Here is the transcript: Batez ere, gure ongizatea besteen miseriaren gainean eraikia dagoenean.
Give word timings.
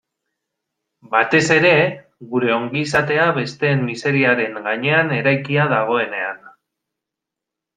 Batez 1.11 1.41
ere, 1.55 1.73
gure 2.31 2.49
ongizatea 2.55 3.27
besteen 3.37 3.83
miseriaren 3.91 4.59
gainean 4.69 5.15
eraikia 5.19 5.69
dagoenean. 5.75 6.45